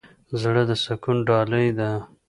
[0.41, 1.89] زړه د سکون ډالۍ ده.